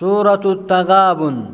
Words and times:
سورة 0.00 0.40
التغابن. 0.44 1.44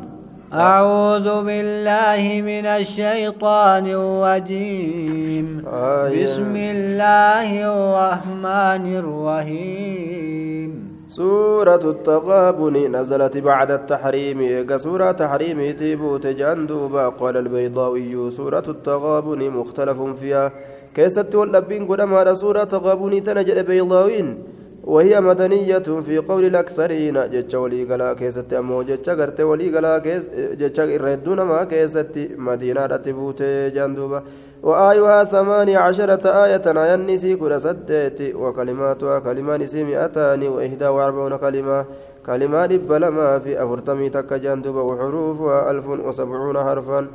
أعوذ 0.53 1.43
بالله 1.45 2.41
من 2.41 2.65
الشيطان 2.65 3.87
الرجيم. 3.87 5.65
آية. 5.67 6.23
بسم 6.23 6.55
الله 6.55 7.49
الرحمن 7.63 8.95
الرحيم. 8.95 10.69
سورة 11.07 11.83
التغابن 11.83 12.95
نزلت 12.95 13.37
بعد 13.37 13.71
التحريم. 13.71 14.39
إيجا 14.39 14.77
سورة 14.77 15.11
تحريم 15.11 15.71
تيبوت 15.71 16.27
جندوبا 16.27 17.09
قال 17.09 17.37
البيضاوي 17.37 18.31
سورة 18.31 18.63
التغابن 18.67 19.49
مختلف 19.49 20.01
فيها. 20.01 20.51
كيست 20.95 21.35
واللبين 21.35 21.87
قدما 21.87 22.33
سورة 22.33 22.63
تغابن 22.63 23.23
تنجد 23.23 23.65
بيضاوين. 23.65 24.37
وهي 24.83 25.21
مدنية 25.21 25.79
في 25.79 26.17
قول 26.17 26.45
الأكثرين 26.45 27.29
جتش 27.29 27.55
ولي 27.55 27.83
قلا 27.83 28.13
كيست 28.13 28.53
أمو 28.53 28.81
جتش 28.83 29.09
قرت 29.09 29.41
ولي 29.41 29.77
قلا 29.77 29.99
كيس 29.99 30.23
جتش 30.59 30.79
إردون 30.79 31.41
ما 31.41 31.63
كيست 31.63 32.15
مدينة 32.37 32.87
تبوت 32.87 33.41
جندوبا 33.75 34.23
وآيها 34.63 35.23
ثمانية 35.23 35.77
عشرة 35.77 36.25
آية 36.43 36.65
آية 36.83 36.95
نسي 36.95 37.35
كل 37.35 37.61
سدت 37.61 38.19
وكلماتها 38.35 39.19
كلمة 39.19 39.57
نسي 39.57 39.83
مئتان 39.83 40.47
وإحدى 40.47 40.87
وأربعون 40.87 41.35
كلمة. 41.37 41.85
كلمات 42.25 42.73
بلما 42.73 43.39
في 43.39 43.63
أفرتمي 43.63 44.09
تك 44.09 44.33
جندوبا 44.33 44.81
وحروفها 44.81 45.71
ألف 45.71 45.87
وسبعون 45.87 46.57
حرفا. 46.57 47.07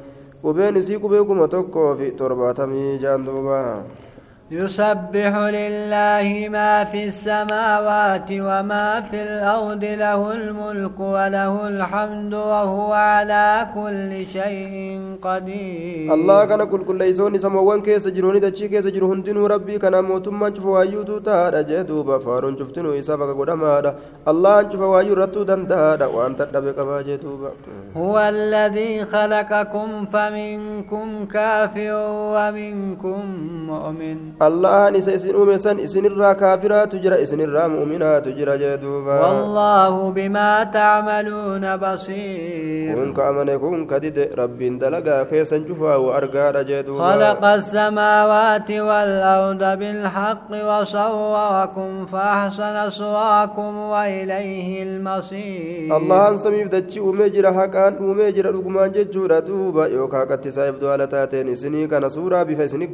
وبين 0.42 0.74
نسي 0.74 0.98
كبيكم 0.98 1.44
تكو 1.44 1.94
في 1.94 2.10
ترباتمي 2.10 2.98
جندوبا 2.98 3.82
يسبح 4.50 5.32
لله 5.58 6.48
ما 6.48 6.84
في 6.84 7.04
السماوات 7.04 8.30
وما 8.32 9.00
في 9.10 9.22
الأرض 9.22 9.84
له 9.84 10.32
الملك 10.32 11.00
وله 11.00 11.68
الحمد 11.68 12.34
وهو 12.34 12.92
على 12.92 13.68
كل 13.74 14.10
شيء 14.26 14.72
قدير. 15.22 16.14
الله 16.14 16.44
كان 16.44 16.64
كل 16.64 16.84
كل 16.84 16.96
ليسون 16.96 17.38
سموان 17.38 17.82
كيس 17.82 18.08
جروني 18.08 18.40
دچي 18.40 18.68
كيس 18.72 18.86
جرو 18.86 19.12
هندنو 19.12 19.46
ربي 19.46 19.78
كان 19.78 20.04
موتما 20.04 20.54
شوف 20.54 20.66
وايو 20.66 21.02
تو 21.02 21.18
تا 21.18 21.60
جدوبا 21.62 22.18
فارون 22.18 22.56
شفتنو 22.58 22.92
يسابك 22.92 23.36
غدما 23.36 23.94
الله 24.28 24.70
شوف 24.70 24.80
وايو 24.80 25.14
رتو 25.14 25.42
دندا 25.42 26.06
وان 26.06 26.36
تدبك 26.36 26.80
با. 26.80 27.02
جدوبا 27.02 27.50
هو 27.96 28.18
الذي 28.18 29.04
خلقكم 29.04 30.06
فمنكم 30.12 31.24
كافر 31.24 31.92
ومنكم 32.34 33.20
مؤمن. 33.70 34.37
الله 34.42 34.90
نسى 34.90 35.14
إسن 35.14 35.34
أمسن 35.34 35.78
إسن 35.80 36.06
الرا 36.06 36.32
كافرة 36.32 36.84
تجرى 36.84 37.22
إسن 37.22 37.40
الرا 37.40 37.66
مؤمنة 37.66 38.18
تجرى 38.18 38.58
جدوبا 38.58 39.26
والله 39.26 40.10
بما 40.10 40.64
تعملون 40.64 41.76
بصير 41.76 42.94
كن 42.94 43.14
كأمن 43.14 43.58
كن 43.58 43.86
كدد 43.86 44.18
رب 44.38 44.58
دلقا 44.58 45.22
كيسا 45.22 45.58
جفا 45.58 45.96
وأرقا 45.96 46.62
جدوبا 46.62 47.12
خلق 47.12 47.44
السماوات 47.44 48.70
والأرض 48.70 49.78
بالحق 49.78 50.50
وصوركم 50.68 52.06
فأحسن 52.06 52.90
صوركم 52.90 53.76
وإليه 53.76 54.82
المصير 54.82 55.96
الله 55.96 56.36
سميف 56.36 56.68
دچي 56.68 57.00
أمجر 57.00 57.52
حقان 57.52 57.92
أمجر 57.96 58.44
رقمان 58.54 58.92
ججورة 58.92 59.38
دوبا 59.40 59.86
يوكا 59.86 60.20
قتسا 60.30 60.66
يبدو 60.66 60.88
على 60.88 61.06
تاتين 61.06 61.48
إسني 61.48 61.86
كان 61.86 62.08
سورة 62.08 62.42
بفسني 62.42 62.86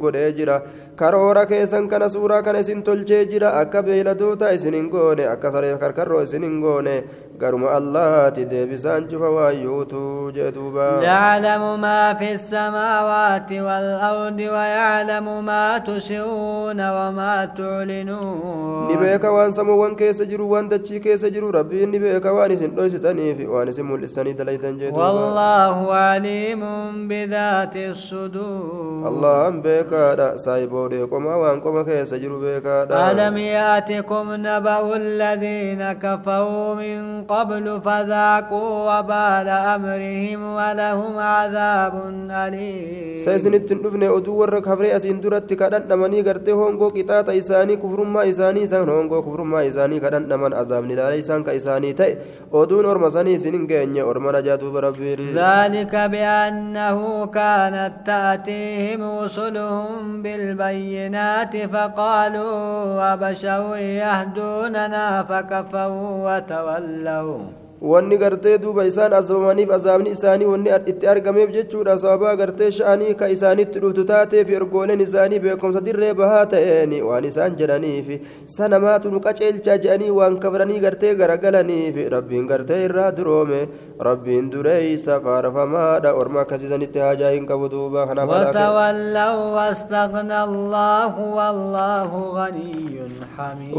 قد 1.37 1.51
يجرى 1.51 1.65
كرورا 1.65 1.65
كيسن 1.67 1.87
كان 1.87 2.09
سورة 2.09 2.41
كان 2.41 2.55
إسن 2.55 2.83
تلچي 2.83 3.25
جرى 3.25 3.45
أكا 3.45 3.81
بيلدوتا 3.81 4.55
إسنين 4.55 4.89
غوني 4.89 5.33
أكا 5.33 5.49
سريف 5.49 5.77
كركرو 5.77 6.23
إسنين 6.23 6.63
غوني 6.63 7.03
قرم 7.41 7.67
الله 7.67 8.29
تدبسان 8.29 9.09
شوف 9.11 9.21
وايوتو 9.21 10.31
جدوبا. 10.31 11.01
يعلم 11.03 11.81
ما 11.81 12.13
في 12.13 12.33
السماوات 12.33 13.51
والأرض 13.51 14.39
ويعلم 14.39 15.45
ما 15.45 15.77
تسرون 15.77 16.79
وما 16.79 17.45
تعلنون. 17.57 18.91
نبيك 18.91 19.23
وان 19.23 19.51
سمو 19.51 19.83
وان 19.83 19.95
كيس 19.95 20.21
جرو 20.21 20.47
وان 20.53 20.69
دچي 20.69 20.99
كيس 20.99 21.25
جرو 21.25 21.49
ربي 21.49 21.85
نبيك 21.85 22.25
وان 22.25 22.51
اسن 22.51 22.75
دوستني 22.75 23.35
في 23.35 23.47
وان 23.47 23.67
اسن 23.67 23.85
ملسني 23.85 24.33
دليتن 24.33 24.77
جدوبا. 24.77 24.97
والله 24.97 25.93
عليم 25.93 26.61
بذات 27.07 27.75
الصدور. 27.75 29.07
الله 29.07 29.47
ام 29.47 29.61
بيكا 29.61 30.37
سايبو 30.37 30.87
دي 30.87 31.03
قما 31.03 31.35
وان 31.35 31.59
قما 31.61 31.83
كيس 31.83 32.13
جرو 32.13 32.39
بيكا 32.39 33.11
ألم 33.11 33.37
يأتكم 33.37 34.25
نبأ 34.33 34.95
الذين 34.95 35.93
كفروا 35.93 36.75
من 36.75 37.24
قبل 37.27 37.81
فذاقوا 37.85 38.73
وبال 38.89 39.47
أمرهم 39.75 40.41
ولهم 40.57 41.13
عذاب 41.19 41.93
أليم. 42.31 43.17
سيسن 43.17 43.53
التنفن 43.53 44.03
أدو 44.03 44.35
ورق 44.35 44.69
حفري 44.69 44.95
أسين 44.95 45.21
دورت 45.21 45.53
كدن 45.53 45.83
نماني 45.89 46.21
غرت 46.21 46.49
هونغو 46.49 46.91
كتا 46.91 47.21
تيساني 47.21 47.75
كفر 47.75 48.03
ما 48.03 48.29
إساني 48.29 48.67
سان 48.67 48.89
هونغو 48.89 49.21
كفر 49.21 49.41
ما 49.43 49.67
إساني 49.67 49.99
كدن 49.99 50.27
نمان 50.29 50.53
عذاب 50.53 50.83
نلا 50.83 51.19
إسان 51.19 51.43
كإساني 51.43 51.93
تي. 51.93 52.15
أدو 52.53 52.81
نور 52.81 52.97
مساني 52.97 53.37
سنين 53.37 53.67
كأني 53.67 54.01
أرما 54.01 54.31
نجاتو 54.31 54.71
بربير 54.71 55.19
ذلك 55.33 55.95
بأنه 55.95 57.25
كانت 57.25 57.93
تأتيهم 58.05 59.01
وصلهم 59.01 60.21
بالبينات 60.23 61.53
فقالوا 61.73 62.55
وبشوا 62.99 63.77
يهدوننا 63.77 65.23
فكفوا 65.23 66.09
وتولوا. 66.25 67.14
Tchau. 67.15 67.64
Wanni 67.91 68.17
gartee 68.23 68.57
duuba 68.63 68.83
isaan 68.89 69.13
azabamaniif 69.19 69.71
azaabni 69.77 70.09
isaanii 70.15 70.45
wanni 70.51 70.69
itti 70.91 71.07
argameef 71.13 71.49
jechuudha 71.55 71.95
sababaa 72.03 72.35
gartee 72.41 72.69
sha'anii 72.77 73.13
ka 73.19 73.27
isaanitti 73.35 73.79
dhuftu 73.83 74.05
taateef 74.11 74.49
ergooleen 74.59 75.01
isaanii 75.05 75.39
beekumsa 75.45 75.81
dirree 75.87 76.13
bahaa 76.21 76.45
ta'een 76.53 76.95
waan 77.09 77.27
isaan 77.31 77.57
jedhaniif 77.59 78.09
sanamaatu 78.55 79.11
nu 79.15 79.19
qaceelchaa 79.27 79.77
jedhanii 79.85 80.09
waan 80.19 80.39
kafranii 80.45 80.79
gartee 80.85 81.13
garagalaniif 81.21 81.99
rabbiin 82.15 82.47
gartee 82.53 82.79
irraa 82.87 83.11
duroome 83.19 83.61
rabbiin 84.09 84.49
dureeysa 84.55 85.19
faarfamaadha 85.27 86.13
orma 86.23 86.41
akkasiisanitti 86.45 86.99
haajaa 87.05 87.31
hin 87.37 87.45
qabu 87.53 87.69
duuba 87.75 88.07
kanaaf 88.13 88.33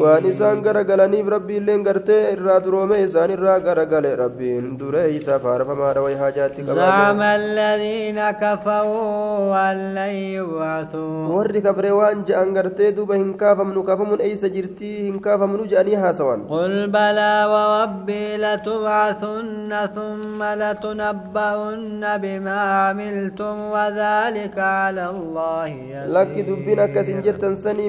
waan 0.04 0.24
isaan 0.32 0.62
garagalaniif 0.68 1.26
rabbiilleen 1.36 1.82
gartee 1.90 2.22
irraa 2.36 2.60
duroome 2.64 2.96
isaan 3.08 3.30
irraa 3.36 3.58
garagale 3.96 4.16
rabbiin 4.22 4.78
dureeysa 4.78 5.38
faarfamaadha 5.44 6.02
way 6.06 6.14
haajaatti 6.22 6.62
زعم 6.66 7.20
الذين 7.22 8.30
كفروا 8.30 9.70
أن 9.72 9.94
لن 9.94 10.14
يبعثوا 10.36 11.28
warri 11.36 11.62
kabree 11.62 11.92
waan 11.92 12.24
je'an 12.28 12.52
gartee 12.54 12.92
duuba 12.96 13.16
hin 13.16 13.34
kaafamnu 13.42 13.84
kaafamuun 13.88 14.20
eeysa 14.28 14.48
jirtii 14.56 14.96
hin 15.08 15.20
kaafamnu 15.20 15.66
je'anii 15.72 15.94
haasawan 16.04 16.46
قل 16.48 16.90
بلى 16.90 17.34
وربي 17.52 18.36
لتبعثن 18.36 19.72
ثم 19.94 20.42
لتنبؤن 20.42 22.02
بما 22.16 22.60
عملتم 22.60 23.54
وذلك 23.74 24.58
على 24.58 25.04
الله 25.10 25.68
يسير 25.94 27.36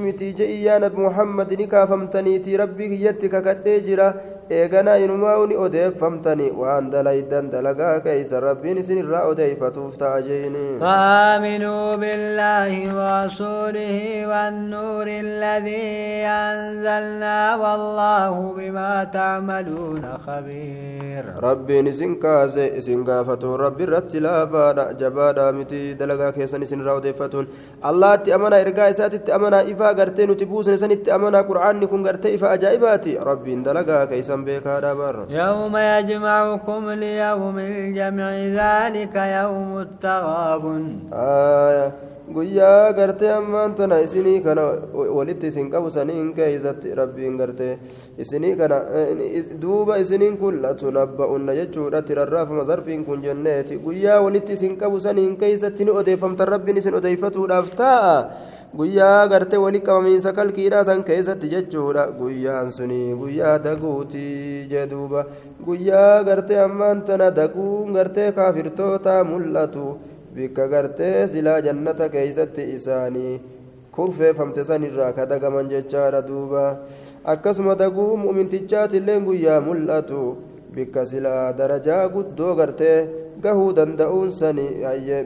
miti 0.07 0.33
je'i 0.33 0.65
yaa 0.65 0.79
nabi 0.79 0.97
muhammad 1.01 1.51
ni 1.59 1.67
kaafamtaniiti 1.67 2.57
rabbii 2.57 2.89
kiyyatti 2.89 3.29
kakadhee 3.29 3.79
jira 3.87 4.07
eeganaa 4.49 4.95
inumaa 5.03 5.45
ni 5.47 5.55
odeeffamtani 5.65 6.47
waan 6.61 6.91
dalaydan 6.91 7.49
dalagaa 7.51 7.99
keeysa 8.05 8.39
rabbiin 8.39 8.77
isin 8.83 8.97
irraa 9.03 9.23
odeeffatuuf 9.31 9.97
ta'a 10.03 10.21
jeeni 10.27 10.65
فآمنوا 10.81 11.95
بالله 11.95 12.71
ورسوله 12.99 13.99
والنور 14.31 15.07
الذي 15.07 15.87
أنزلنا 16.47 17.39
والله 17.55 18.35
بما 18.57 19.03
تعملون 19.17 20.03
خبير 20.25 21.23
rabbiin 21.47 21.87
isin 21.91 22.15
kaase 22.19 22.65
isin 22.79 23.03
gaafatuun 23.05 23.59
rabbi 23.59 23.83
irratti 23.83 24.19
laafaadha 24.25 24.85
jabaadha 25.01 25.51
miti 25.59 25.95
dalagaa 25.99 26.31
keessan 26.37 26.61
isin 26.65 26.79
irraa 26.83 26.97
odeeffatuun 27.01 27.47
allaatti 27.89 28.33
amanaa 28.37 28.59
ergaa 28.65 28.87
isaatitti 28.93 29.31
amanaa 29.37 29.61
ifaa 29.73 29.93
gartee 29.99 30.25
nuti 30.29 30.45
buusne 30.51 30.77
sanitti 30.83 31.11
amanaa 31.17 31.43
qur'aanni 31.49 31.87
kun 31.91 32.03
gartee 32.07 32.33
ifa 32.37 32.47
ajaa'ibaati 32.55 33.17
rabbiin 33.29 33.63
dalagaa 33.67 34.03
keeysan 34.11 34.36
beekaadha 34.45 34.91
barra 34.95 35.23
يوم 35.29 35.73
يجمعكم 35.77 36.89
ليوم 37.03 37.55
الجمع 37.59 38.29
ذلك 38.61 39.15
يوم 39.15 39.71
التغابن 39.85 40.83
Aayaa, 41.11 41.91
guyyaa 42.35 42.91
gartee 42.93 43.31
ammaan 43.31 43.75
tana 43.75 43.99
isinii 44.05 44.41
kana 44.43 44.63
walitti 45.17 45.47
isin 45.47 45.69
qabu 45.71 45.89
saniin 45.89 46.33
keeysatti 46.35 46.95
rabbiin 46.99 47.37
gartee 47.37 47.77
isinii 48.23 48.55
kana 48.59 48.77
eh, 48.99 49.45
duuba 49.61 49.95
isiniin 50.03 50.35
kun 50.37 50.61
latunabba'unna 50.61 51.55
jechuudhatti 51.59 52.15
rarraafama 52.19 52.63
zarfiin 52.69 53.05
kun 53.05 53.23
jenneeti 53.23 53.77
guyyaa 53.85 54.19
walitti 54.25 54.53
isin 54.59 54.75
qabu 54.77 54.99
saniin 54.99 55.37
keeysatti 55.37 55.85
ni 55.85 55.91
odeeffamtan 55.91 56.47
rabbiin 56.47 56.77
isin 56.83 56.93
odeeffatuudhaaf 56.99 57.69
taa'a 57.81 58.15
guyyaa 58.75 59.27
gartee 59.27 59.57
wali 59.57 59.79
qabamiinsa 59.81 60.33
kalkiidhaa 60.33 60.83
san 60.83 61.03
keessatti 61.03 61.49
jechuudha. 61.49 62.07
Guyyaan 62.19 62.71
suni 62.71 63.13
guyyaa 63.15 63.57
daguutii 63.63 64.67
jedhuuba 64.71 65.25
guyyaa 65.65 66.23
gartee 66.23 66.59
ammaan 66.59 67.01
tana 67.05 67.31
daguun 67.31 67.93
gartee 67.93 68.31
kaafirtoota 68.31 69.23
mul'atu. 69.23 69.97
Bikka 70.35 70.67
gartee 70.67 71.27
silaa 71.27 71.61
jannata 71.61 72.09
keeysatti 72.09 72.63
isaanii 72.75 73.39
kurfeeffamte 73.91 74.63
sanirraa 74.63 75.13
ka 75.13 75.25
dagaman 75.25 75.69
jechaadha 75.69 76.21
duuba. 76.27 76.77
Akkasuma 77.25 77.75
daguu 77.75 78.17
mu'mintichaatillee 78.17 79.19
guyyaa 79.29 79.61
mul'atu. 79.61 80.35
Bikka 80.75 81.05
silaa 81.05 81.53
darajaa 81.57 82.07
guddoo 82.09 82.53
gartee 82.55 83.07
gahuu 83.43 83.73
danda'uun 83.79 84.29
sani 84.31 84.67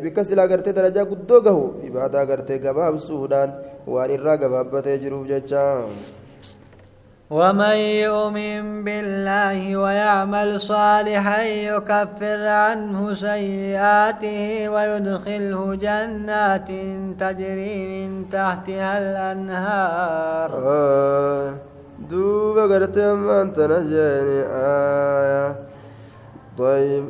bikka 0.03 0.23
silaa 0.29 0.47
gartee 0.51 0.73
darajaa 0.77 1.05
guddoo 1.11 1.41
gahu 1.47 1.63
ibaadaa 1.89 2.25
gartee 2.31 2.59
gabaabsuudhaan 2.65 3.53
waan 3.93 4.11
irraa 4.17 4.37
gabaabbatee 4.43 4.97
jiruuf 5.03 5.27
jecha 5.33 5.65
ومن 7.31 7.77
يؤمن 8.03 8.83
بالله 8.83 9.77
ويعمل 9.77 10.61
صالحا 10.61 11.41
يكفر 11.43 12.47
عنه 12.47 13.13
سيئاته 13.13 14.69
ويدخله 14.69 15.75
جنات 15.75 16.69
تجري 17.19 17.75
من 17.91 18.29
تحتها 18.29 18.91
الأنهار 18.99 20.49
آه 20.59 21.53
دوبا 22.09 22.63
قرت 22.71 22.97
ما 22.99 23.41
انت 23.41 23.59
نجاني 23.59 24.39
آية 24.51 25.55
طيب 26.57 27.05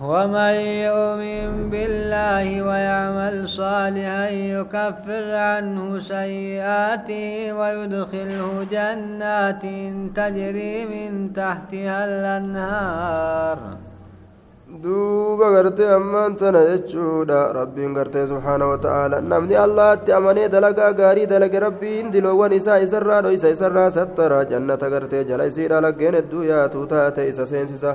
ومن 0.00 0.54
يؤمن 0.84 1.70
بالله 1.70 2.62
ويعمل 2.62 3.48
صالحا 3.48 4.28
يكفر 4.28 5.34
عنه 5.34 5.98
سيئاته 5.98 7.52
ويدخله 7.52 8.66
جنات 8.70 9.62
تجري 10.14 10.86
من 10.86 11.32
تحتها 11.32 12.04
الأنهار. 12.04 13.85
Duuba 14.86 15.46
gartee 15.54 15.86
ammaan 15.98 16.34
tana 16.40 16.60
jechuudha 16.70 17.38
rabbiin 17.58 17.92
gartee 17.98 18.24
subhaana 18.32 18.66
wata'aala 18.72 19.18
namni 19.32 19.56
allaatti 19.64 20.12
amanee 20.18 20.44
dalagaa 20.54 20.90
gaarii 21.00 21.24
dalage 21.32 21.58
rabbiin 21.66 22.12
diloowwan 22.14 22.52
isaa 22.58 22.76
isarraa 22.86 23.20
dhoysa 23.26 23.48
isarraa 23.56 23.86
sattara 23.96 24.38
jannata 24.52 24.90
gartee 24.94 25.22
jala 25.30 25.46
isiidha 25.50 25.80
laggeen 25.86 26.14
hedduu 26.18 26.44
yaatu 26.50 26.84
taate 26.92 27.22
isa 27.32 27.46
seensisa 27.52 27.94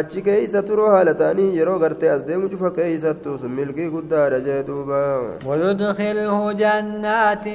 achi 0.00 0.20
keeysa 0.26 0.62
turoo 0.70 0.90
haala 0.94 1.14
ta'anii 1.22 1.48
yeroo 1.60 1.78
gartee 1.84 2.10
as 2.16 2.26
deemu 2.28 2.50
cufa 2.54 2.70
keeysattu 2.80 3.38
sun 3.44 3.52
milkii 3.60 3.88
guddaadha 3.96 4.40
jee 4.48 4.60
duuba 4.70 5.00
ويدخله 5.48 6.52
جنات 6.62 7.46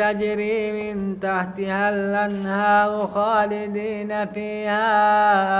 تجري 0.00 0.58
من 0.78 1.20
تحتها 1.20 1.84
الأنهار 1.94 2.92
خالدين 3.14 4.12
فيها 4.34 4.84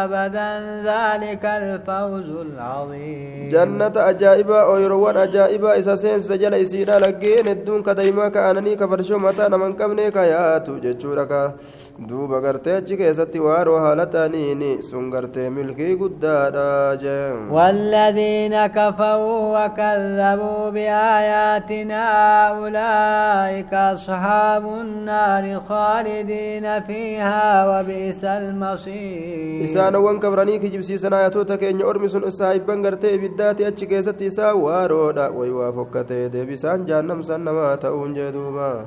أبدا 0.06 0.48
ذلك 0.90 1.44
الفوز 1.44 2.28
العظيم. 2.46 3.48
جنة 3.54 3.92
أجائبا 3.96 4.58
أويروان 4.62 5.16
أجائبا 5.16 5.78
إسا 5.78 5.94
سينس 6.02 6.32
جل 6.32 6.54
إسيدا 6.54 6.98
لقين 6.98 7.48
الدون 7.48 7.82
كديما 7.82 8.28
كأنني 8.28 8.76
كفرشو 8.76 9.18
متى 9.18 9.48
نمن 9.52 9.72
كمني 9.72 10.10
كياتو 10.10 10.74
جتشوركا 10.84 11.42
duuba 11.98 12.40
gartee 12.44 12.74
achi 12.76 12.96
keessatti 13.00 13.40
waaroo 13.40 13.76
haala 13.80 14.04
ta'aniini 14.14 14.82
sun 14.88 15.08
gartee 15.10 15.48
milkii 15.50 15.94
guddaadha 15.96 16.96
jee 17.02 17.48
والذين 17.50 18.66
كفروا 18.66 19.40
وكذبوا 19.56 20.70
بآياتنا 20.70 22.02
أولئك 22.48 23.74
أصحاب 23.74 24.64
النار 24.66 25.60
خالدين 25.68 26.80
فيها 26.82 27.48
وبئس 27.70 28.24
المصير 28.24 29.64
إسان 29.64 29.96
وان 29.96 30.20
كبراني 30.20 30.58
كجب 30.58 30.80
سيسنا 30.80 31.26
يتوتا 31.26 31.56
كين 31.56 31.82
أرمسون 31.82 32.24
إسايبان 32.24 32.86
غرتي 32.86 33.18
بداتي 33.18 33.68
أتش 33.68 33.84
كيست 33.84 34.22
إسا 34.22 34.52
وارودا 34.52 35.28
ويوافقتي 35.28 36.28
دي 36.28 36.44
بسان 36.44 36.84
جانم 36.86 37.22
سنما 37.22 37.74
تأون 37.74 38.14
جدوبا 38.14 38.86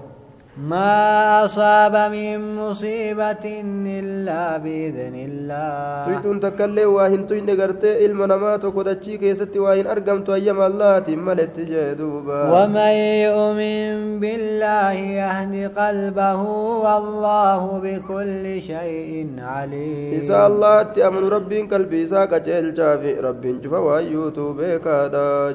ما 0.60 1.46
أصاب 1.46 2.12
من 2.12 2.56
مصيبة 2.56 3.46
إلا 4.00 4.58
بإذن 4.58 5.16
الله. 5.16 6.06
تويتون 6.06 6.40
تكالي 6.40 6.86
واهن 6.86 7.28
توي 7.28 7.42
نغرتي 7.42 8.06
المنامات 8.06 8.66
وكودتشي 8.66 9.18
كيستي 9.18 9.60
واهن 9.60 9.88
أرقم 9.88 10.24
توي 10.24 10.52
الله 10.52 11.00
تملت 11.00 11.60
جدوبا. 11.60 12.42
ومن 12.52 12.94
يؤمن 13.24 14.20
بالله 14.20 14.92
يهد 14.92 15.72
قلبه 15.80 16.42
والله 16.84 17.62
بكل 17.84 18.62
شيء 18.62 19.12
عليم. 19.40 20.14
إذا 20.20 20.48
الله 20.48 20.82
تأمن 20.84 21.24
ربي 21.28 21.62
قلبي 21.72 22.06
ساك 22.06 22.34
جيل 22.44 22.74
جافي 22.74 23.14
ربي 23.14 23.64
جفا 23.64 23.78
ويوتو 23.78 24.54
بك 24.60 24.86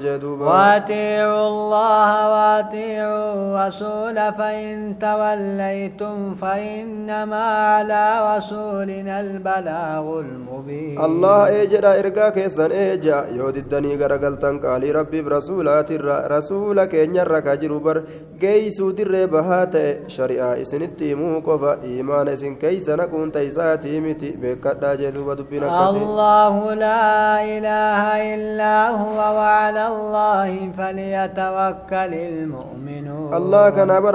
جدوبا. 0.00 0.46
واتيعوا 0.46 1.48
الله 1.48 2.10
واتيعوا 2.32 3.66
رسول 3.66 4.16
فإن 4.32 4.93
توليتم 5.00 6.34
فإنما 6.34 7.44
على 7.74 8.04
رسولنا 8.36 9.20
البلاغ 9.20 10.20
المبين. 10.20 10.98
الله 11.00 11.62
إجرا 11.62 11.98
إرقا 11.98 12.28
كيسا 12.28 12.66
إجا. 12.66 13.18
يود 13.38 13.56
الدني 13.56 13.96
غرقل 13.96 14.38
تنقالي 14.38 14.90
ربي 14.92 15.22
برسولات 15.22 15.90
الر... 15.90 16.08
رسولك 16.36 16.94
ينرك 16.94 17.46
جروبر. 17.48 18.02
قيسو 18.42 18.90
در 18.90 19.26
بهات 19.26 19.74
شريعة 20.06 20.60
إسن 20.62 20.82
التيموك 20.82 21.46
فإيمان 21.60 22.28
إسن 22.28 22.54
كيسا 22.54 22.96
نكون 22.96 23.32
تيساتي 23.32 24.00
متي 24.00 24.30
بكتا 24.42 24.94
جذوب 24.94 25.30
دبنا 25.30 25.90
الله 25.90 26.74
لا 26.74 27.42
إله 27.42 28.02
إلا 28.34 28.76
هو. 28.90 29.18
وعلى 29.34 29.86
الله 29.86 30.50
فليتوكل 30.78 32.12
المؤمنون. 32.32 33.13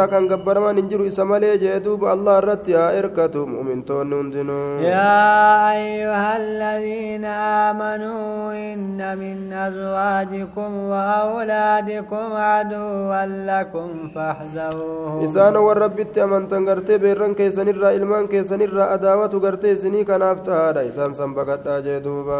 Kan 0.09 0.27
gabbaraman 0.27 0.75
hin 0.77 0.89
jiru 0.89 1.05
isa 1.05 1.25
malee 1.25 1.57
jee 1.63 1.79
duuba 1.85 2.11
allah 2.15 2.37
irratti 2.41 2.73
haa 2.79 2.91
erkatu 3.01 3.45
mu'mintoonni 3.47 4.15
hundinuu 4.19 4.81
يا 4.81 5.71
أيها 5.71 6.37
الذين 6.37 7.25
آمنوا 7.69 8.53
إن 8.73 8.99
من 9.17 9.53
أزواجكم 9.53 10.71
وأولادكم 10.91 12.27
عدوا 12.33 13.25
لكم 13.49 13.89
فاحذروهم 14.15 15.27
wan 15.69 15.77
rabbitti 15.77 16.21
amantan 16.21 16.65
gartee 16.65 16.99
beerran 16.99 17.35
keessanirraa 17.35 17.91
ilmaan 17.99 18.27
keessanirraa 18.27 18.91
adaawatu 18.97 19.39
gartee 19.45 19.71
isinii 19.77 20.05
kanaaf 20.11 20.43
tahaadha 20.49 20.87
isaan 20.91 21.13
san 21.13 21.33
baqadhaa 21.37 21.81
jee 21.87 21.99
duuba 22.05 22.39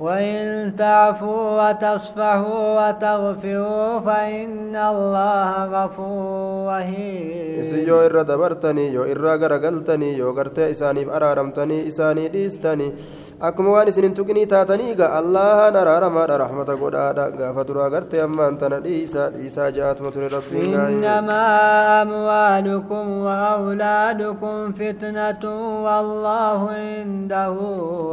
وإن 0.00 0.74
تعفوا 0.76 1.70
وتصفحوا 1.70 2.64
وتغفروا 2.78 4.00
فإن 4.00 4.76
الله 4.76 5.50
غفور 5.64 6.68
رحيم. 6.68 7.60
إسي 7.60 7.86
يو 7.86 8.00
إرى 8.06 8.24
دبرتني 8.24 8.92
يو 8.94 9.02
إرى 9.02 9.34
غرقلتني 9.40 10.18
يو 10.18 10.30
غرت 10.30 10.58
إساني 10.58 11.04
فأرارمتني 11.04 11.88
إساني 11.88 12.28
ديستني 12.28 12.92
أكم 13.42 13.90
سنين 13.90 14.14
تكني 14.14 14.44
تاتني 14.46 14.94
غا 14.94 15.18
الله 15.20 15.70
نرى 15.70 15.94
رحمة 16.42 16.68
قد 16.82 16.94
آداء 16.94 17.30
غافتر 17.38 17.78
وغرت 17.78 18.14
أما 18.14 18.48
أنت 18.48 18.64
ديسا 18.64 19.70
جات 19.70 20.02
مطر 20.02 20.22
ربي 20.32 20.76
إنما 20.76 21.42
أموالكم 22.02 23.04
وأولادكم 23.26 24.72
فتنة 24.72 25.44
والله 25.84 26.60
عنده 26.70 27.56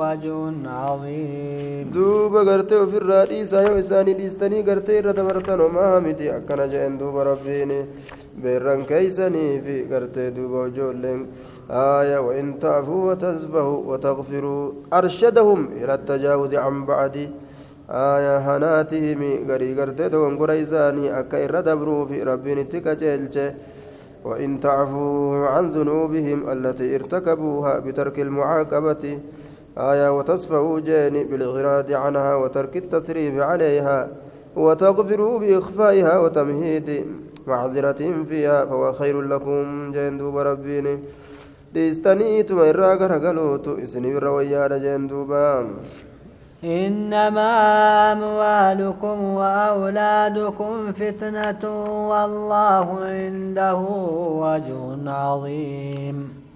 وجه 0.02 0.36
عظيم. 0.66 1.79
Duuba 1.94 2.44
gartee 2.50 2.82
ofirraa 2.86 3.26
dhiisaa 3.32 3.62
yoo 3.68 3.78
isaanii 3.84 4.18
dhiistanii 4.22 4.64
gartee 4.72 4.98
irra 5.02 5.14
dabartan 5.20 5.62
homaa 5.66 6.00
miti 6.08 6.32
akkana 6.38 6.68
jeen 6.74 6.98
duuba 7.00 7.24
rabbiin 7.32 7.74
beerran 8.44 8.86
keeysanii 8.92 9.52
fi 9.66 9.78
gartee 9.94 10.32
duuba 10.36 10.68
ijoolleen 10.74 11.24
آية 11.72 12.18
وإن 12.18 12.60
تعفوا 12.60 13.12
وتصفحوا 13.12 13.78
وتغفروا 13.86 14.72
أرشدهم 14.94 15.70
إلى 15.78 15.94
التجاوز 15.94 16.56
عن 16.56 16.86
بعد 16.86 17.30
آية 17.90 18.38
هناتهم 18.38 19.22
غري 19.50 19.74
غرتي 19.74 20.10
دون 20.10 20.38
قريزاني 20.38 21.20
أكا 21.20 21.46
إردبروا 21.46 22.06
في 22.06 22.24
ربي 22.24 22.56
نتكا 22.56 23.54
وإن 24.24 24.60
تعفوا 24.60 25.48
عن 25.48 25.72
ذنوبهم 25.72 26.50
التي 26.50 26.96
ارتكبوها 26.96 27.80
بترك 27.80 28.20
المعاقبة 28.20 29.20
آية 29.78 30.18
وتصفوا 30.18 30.80
جاني 30.80 31.24
بالإغراض 31.24 31.92
عنها 31.92 32.36
وترك 32.36 32.78
التثريب 32.78 33.42
عليها 33.42 34.08
وتغفروا 34.56 35.40
بإخفائها 35.40 36.18
وتمهيد 36.20 37.06
معذرة 37.48 38.24
فيها 38.30 38.66
فهو 38.66 38.94
خير 38.94 39.22
لكم 39.22 39.92
جندوب 39.92 40.38
irraa 42.66 42.98
garagaluutu 42.98 43.78
isinif 43.78 44.18
irra 44.18 44.32
wayyaadha 44.34 44.80
jeen 44.82 45.08
duuba 45.08 45.70
إنما 46.64 47.52
أموالكم 48.12 49.24
وأولادكم 49.24 50.92
فتنة 50.92 51.64
والله 52.10 52.88
عنده 53.06 53.80
وجه 54.44 55.12
عظيم. 55.12 56.49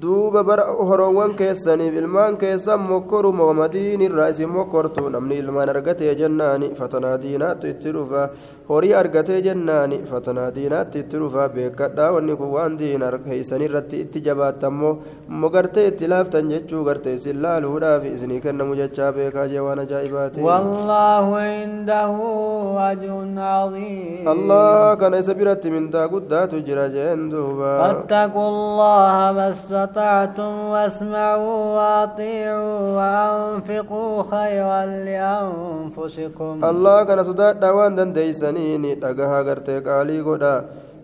Duuba 0.00 0.44
bara 0.46 0.64
horoowwan 0.88 1.32
keessaniif 1.36 1.94
ilmaan 2.00 2.36
keessan 2.42 2.80
mokkoruma 2.90 3.44
wamadiin 3.50 4.00
irraa 4.06 4.28
isin 4.34 4.50
mokkortu 4.56 5.08
namni 5.14 5.38
ilmaan 5.42 5.68
argatee 5.74 6.14
jennaani 6.20 6.68
fatanaa 6.80 7.16
diinaattu 7.22 7.66
itti 7.72 7.92
dhufa 7.96 8.22
horii 8.68 8.92
argatee 9.00 9.38
jennaani 9.46 9.98
fatanaa 10.10 10.50
diinaatti 10.56 10.98
itti 11.04 11.16
dhufa 11.22 11.48
beekadhaa 11.54 12.10
wanni 12.16 12.36
kun 12.40 12.50
waan 12.56 12.76
diin 12.82 13.04
keeysan 13.24 13.62
irratti 13.68 14.00
itti 14.04 14.20
jabaattammoo 14.26 14.92
mogartee 15.44 15.86
itti 15.92 16.08
laaftan 16.14 16.50
jechuu 16.54 16.84
gartee 16.90 17.14
isin 17.20 17.40
laaluudhaaf 17.46 18.04
isinii 18.12 18.40
kennamu 18.46 18.76
jechaa 18.82 19.10
beekaa 19.18 19.46
jee 19.54 19.60
waan 19.68 19.78
ajaa'ibaati 19.86 20.40
allah 24.34 24.96
kana 25.00 25.18
isa 25.24 25.34
biratti 25.40 25.70
mindaa 25.78 26.06
guddaatu 26.14 26.60
jira 26.70 26.86
jeen 26.98 27.26
duuba 27.34 27.72
استطعتم 29.92 30.52
واسمعوا 30.72 31.58
واطيعوا 31.76 32.78
وأنفقوا 32.96 34.22
خيرا 34.22 34.82
لأنفسكم 35.08 36.60
allah 36.62 37.06
kana 37.08 37.24
sodaadhaa 37.24 37.72
waan 37.72 37.96
dandeeysaniini 37.96 38.94
dhagahaa 39.00 39.42
gartee 39.48 39.80
qaalii 39.80 40.20
godha 40.28 40.52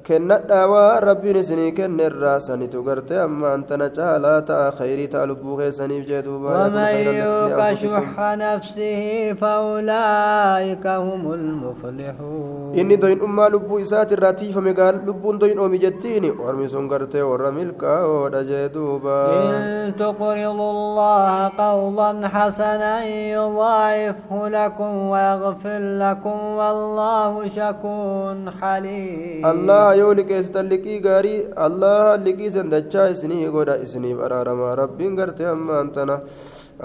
kennadhaa 0.06 0.64
waan 0.72 1.02
rabbiin 1.08 1.36
isinii 1.40 1.72
kenne 1.76 2.02
irraa 2.08 2.38
sanitu 2.46 2.82
gartee 2.88 3.18
ammaan 3.26 3.62
tana 3.68 3.86
caalaa 3.98 4.40
ta'a 4.50 4.66
khayrii 4.78 5.06
ta'a 5.14 5.26
lubbuu 5.30 5.56
keessaniif 5.60 6.04
jee 6.10 6.22
duuba 6.26 6.50
ومن 6.64 6.94
يوق 7.24 7.60
شح 7.82 8.16
نفسه 8.44 9.32
فأولئك 9.40 10.86
هم 10.86 11.32
المفلحون 11.32 12.74
inni 12.74 12.96
doyin 13.02 13.18
dhummaa 13.22 13.48
lubbuu 13.54 13.78
isaati 13.80 14.14
irraa 14.16 14.32
tiifame 14.40 14.72
gaal 14.78 14.96
lubbuun 15.06 15.38
doyin 15.40 15.58
oomi 15.64 15.78
jettiini 15.84 16.30
warmi 16.44 16.68
sun 16.68 16.88
gartee 16.92 17.22
warra 17.30 17.50
milkaa'oodha 17.58 18.42
jee 18.50 18.68
duuba 18.76 19.16
إن 19.34 19.96
تقرضوا 19.98 20.70
الله 20.76 21.48
قرضا 21.48 22.10
حسنا 22.34 23.04
يضاعفه 23.04 24.48
لكم 24.48 24.92
ويغفر 25.12 25.80
لكم 26.04 26.38
والله 26.60 27.32
شكور 27.48 28.36
حليم 28.60 29.44
allah 29.46 29.93
yoo 30.00 30.14
liqeessitan 30.20 30.68
liqii 30.74 30.98
gaarii 31.06 31.38
allah 31.66 32.18
liqii 32.26 32.50
san 32.56 32.70
dachaa 32.74 33.08
isinii 33.14 33.48
godha 33.56 33.76
isiniif 33.86 34.18
araaramaa 34.26 34.74
rabbiin 34.82 35.16
gartee 35.20 35.46
ammaan 35.54 35.90
tana 35.96 36.16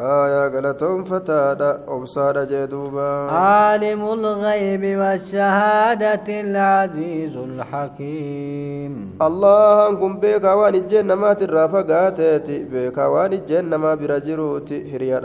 aayaa 0.07 0.49
galatoonfataadha 0.55 1.69
obsaadha 1.95 2.43
jee 2.51 2.65
duuba 2.73 3.07
عالم 3.31 4.01
الغيب 4.17 4.83
والشهادة 5.01 6.27
العزيز 6.45 7.35
الحكيم 7.49 8.93
allahan 9.27 9.97
kun 10.01 10.13
beekaa 10.21 10.55
waan 10.61 10.75
ijjeen 10.81 11.07
namaatirraa 11.13 11.67
fagaateeti 11.75 12.59
beekaa 12.73 13.09
waan 13.15 13.33
ijjeen 13.39 13.69
namaa 13.73 13.95
bira 14.01 14.19
jiruuti 14.27 14.83
hiriya 14.91 15.19